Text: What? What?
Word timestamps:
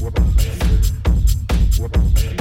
What? 0.00 0.18
What? 1.78 2.37